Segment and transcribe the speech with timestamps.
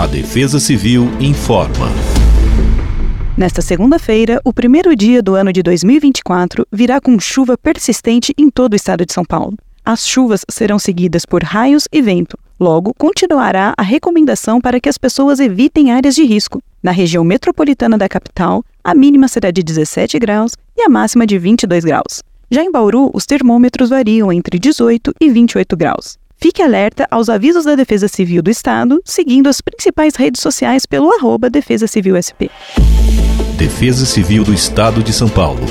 [0.00, 1.88] A Defesa Civil informa.
[3.36, 8.72] Nesta segunda-feira, o primeiro dia do ano de 2024 virá com chuva persistente em todo
[8.72, 9.58] o estado de São Paulo.
[9.84, 12.38] As chuvas serão seguidas por raios e vento.
[12.58, 16.62] Logo, continuará a recomendação para que as pessoas evitem áreas de risco.
[16.82, 21.38] Na região metropolitana da capital, a mínima será de 17 graus e a máxima de
[21.38, 22.22] 22 graus.
[22.50, 26.18] Já em Bauru, os termômetros variam entre 18 e 28 graus.
[26.42, 31.12] Fique alerta aos avisos da Defesa Civil do Estado, seguindo as principais redes sociais pelo
[31.12, 32.48] arroba Defesa Civil SP.
[33.58, 35.66] Defesa Civil do Estado de São Paulo.